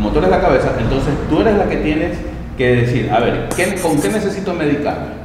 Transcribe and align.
como 0.00 0.12
tú 0.12 0.18
eres 0.18 0.30
la 0.30 0.40
cabeza, 0.40 0.72
entonces 0.80 1.12
tú 1.28 1.42
eres 1.42 1.58
la 1.58 1.68
que 1.68 1.76
tienes 1.76 2.16
que 2.56 2.76
decir, 2.76 3.10
a 3.12 3.20
ver, 3.20 3.50
¿qué, 3.54 3.74
¿con 3.82 4.00
qué 4.00 4.08
necesito 4.08 4.54
medicarme? 4.54 5.20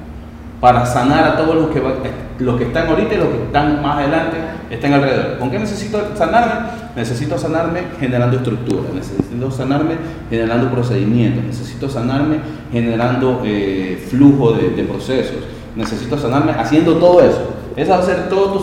Para 0.60 0.86
sanar 0.86 1.24
a 1.24 1.38
todos 1.38 1.56
los 1.56 1.70
que, 1.70 1.82
que 1.82 2.64
están 2.66 2.88
ahorita 2.88 3.14
y 3.14 3.18
los 3.18 3.28
que 3.30 3.44
están 3.46 3.82
más 3.82 4.00
adelante, 4.00 4.36
estén 4.70 4.94
alrededor. 4.94 5.38
¿Con 5.40 5.50
qué 5.50 5.60
necesito 5.60 6.14
sanarme? 6.18 6.68
Necesito 6.94 7.38
sanarme 7.38 7.84
generando 8.02 8.36
estructura, 8.36 8.90
necesito 8.94 9.50
sanarme 9.50 9.96
generando 10.30 10.70
procedimientos, 10.70 11.46
necesito 11.46 11.88
sanarme 11.88 12.40
generando 12.70 13.44
eh, 13.46 14.06
flujo 14.10 14.52
de, 14.54 14.72
de 14.72 14.84
procesos, 14.84 15.38
necesito 15.78 16.18
sanarme 16.18 16.52
haciendo 16.52 16.96
todo 16.96 17.22
eso. 17.22 17.56
Ese 17.78 17.92
va 17.92 18.00
a 18.00 18.04
ser 18.04 18.28
todo 18.28 18.60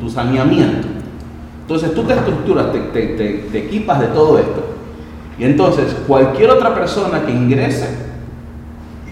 tu, 0.00 0.10
saneamiento. 0.10 0.88
Entonces 1.62 1.94
tú 1.94 2.02
te 2.02 2.14
estructuras, 2.14 2.72
te, 2.72 3.58
equipas 3.58 4.00
de 4.00 4.06
todo 4.08 4.36
esto. 4.38 4.77
Y 5.38 5.44
entonces 5.44 5.94
cualquier 6.06 6.50
otra 6.50 6.74
persona 6.74 7.24
que 7.24 7.30
ingrese, 7.30 7.88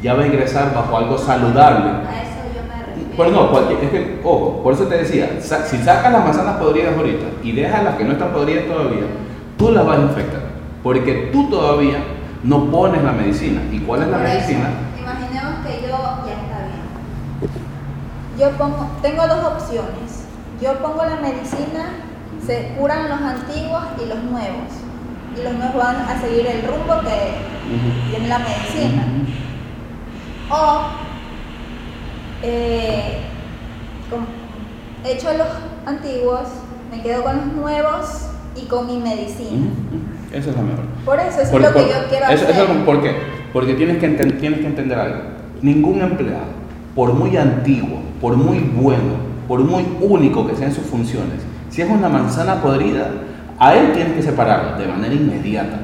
ya 0.03 0.15
va 0.15 0.25
a 0.25 0.27
ingresar 0.27 0.75
bajo 0.75 0.97
algo 0.97 1.17
saludable. 1.17 1.91
A 1.91 2.23
eso 2.23 2.41
yo 2.55 2.63
me 2.69 2.85
refiero. 2.85 3.11
Pero 3.17 3.31
no, 3.31 3.51
cualquier, 3.51 3.85
es 3.85 3.91
que, 3.91 4.21
ojo, 4.25 4.61
por 4.63 4.75
eso 4.75 4.85
te 4.85 4.99
decía, 4.99 5.39
si 5.41 5.79
sacas 5.79 6.13
las 6.13 6.25
manzanas 6.25 6.57
podridas 6.57 6.97
ahorita 6.97 7.27
y 7.43 7.53
dejas 7.53 7.85
las 7.85 7.95
que 7.95 8.05
no 8.05 8.13
están 8.13 8.33
podridas 8.33 8.67
todavía, 8.67 9.05
tú 9.57 9.71
las 9.71 9.87
vas 9.87 9.99
a 9.99 10.03
infectar. 10.03 10.41
Porque 10.83 11.31
tú 11.33 11.49
todavía 11.49 11.99
no 12.43 12.71
pones 12.71 13.03
la 13.03 13.13
medicina. 13.13 13.63
¿Y 13.73 13.81
cuál 13.81 14.03
es 14.03 14.09
la 14.09 14.19
Por 14.19 14.27
eso, 14.27 14.35
medicina? 14.35 14.71
Imaginemos 15.01 15.67
que 15.67 15.83
yo 15.83 15.97
ya 16.27 16.33
está 16.33 16.59
bien. 16.67 17.53
Yo 18.39 18.51
pongo, 18.59 18.91
tengo 19.01 19.27
dos 19.27 19.45
opciones. 19.45 20.27
Yo 20.61 20.75
pongo 20.79 21.05
la 21.05 21.17
medicina, 21.17 21.91
se 22.45 22.75
curan 22.79 23.09
los 23.09 23.21
antiguos 23.21 23.83
y 24.03 24.09
los 24.09 24.23
nuevos. 24.25 24.86
Los 25.43 25.53
nuevos 25.55 25.77
van 25.77 25.97
a 25.97 26.21
seguir 26.21 26.47
el 26.47 26.63
rumbo 26.63 27.01
que 27.03 28.11
tiene 28.11 28.29
la 28.29 28.39
medicina. 28.39 29.05
O 30.51 30.79
eh, 32.43 33.19
com- 34.11 34.25
echo 35.05 35.29
los 35.37 35.47
antiguos, 35.87 36.41
me 36.91 37.03
quedo 37.03 37.23
con 37.25 37.37
los 37.37 37.47
nuevos 37.55 38.29
y 38.57 38.67
con 38.67 38.87
mi 38.87 38.99
medicina. 38.99 39.67
Esa 40.33 40.51
es 40.51 40.57
la 40.57 40.63
mejor. 40.63 40.85
Por 41.05 41.21
eso, 41.21 41.41
eso 41.41 41.51
Por- 41.53 41.63
es 41.63 41.69
lo 41.69 41.75
que 41.75 41.81
yo 41.89 42.09
quiero 42.09 42.27
eso- 42.27 42.45
hacer. 42.49 42.65
eso 42.65 42.85
¿Por 42.85 43.03
qué? 43.03 43.17
Porque 43.53 43.75
tienes 43.75 43.99
que, 43.99 44.07
enten- 44.09 44.39
tienes 44.41 44.61
que 44.61 44.67
entender 44.67 44.99
algo. 44.99 45.19
Ningún 45.63 46.01
empleado, 46.01 46.45
por 46.95 47.13
muy 47.13 47.37
antiguo, 47.37 48.01
por 48.21 48.37
muy 48.37 48.59
bueno, 48.59 49.27
por 49.49 49.61
muy 49.61 49.85
único 50.01 50.47
que 50.47 50.55
sean 50.57 50.73
sus 50.73 50.85
funciones, 50.85 51.43
si 51.71 51.83
es 51.83 51.91
una 51.91 52.09
manzana 52.09 52.61
podrida, 52.63 53.11
a 53.59 53.75
él 53.75 53.93
tienes 53.93 54.15
que 54.15 54.23
separarlo 54.23 54.79
de 54.79 54.87
manera 54.87 55.15
inmediata. 55.15 55.79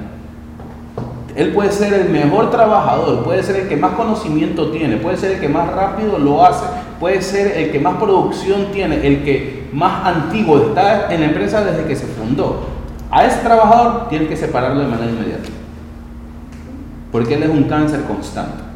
Él 1.35 1.53
puede 1.53 1.73
ser 1.73 1.95
el 1.95 2.11
mejor 2.11 2.51
trabajador, 2.51 3.25
puede 3.25 3.43
ser 3.43 3.57
el 3.57 3.69
que 3.69 3.77
más 3.77 3.93
conocimiento 3.93 4.71
tiene, 4.71 4.99
puede 4.99 5.17
ser 5.17 5.33
el 5.33 5.41
que 5.41 5.49
más 5.49 5.73
rápido 5.73 6.19
lo 6.19 6.45
hace, 6.45 6.67
puede 7.01 7.23
ser 7.23 7.57
el 7.57 7.73
que 7.73 7.81
más 7.81 7.97
producción 7.97 8.67
tiene, 8.73 9.07
el 9.07 9.25
que 9.25 9.69
más 9.73 10.07
antiguo 10.07 10.59
está 10.59 11.13
en 11.13 11.21
la 11.21 11.27
empresa 11.27 11.65
desde 11.65 11.85
que 11.85 11.97
se 11.97 12.07
fundó. 12.07 12.67
A 13.11 13.25
ese 13.25 13.41
trabajador 13.41 14.09
tienes 14.09 14.29
que 14.29 14.37
separarlo 14.37 14.81
de 14.81 14.89
manera 14.89 15.11
inmediata. 15.11 15.49
Porque 17.11 17.35
él 17.35 17.43
es 17.43 17.51
un 17.51 17.65
cáncer 17.65 18.03
constante. 18.03 18.72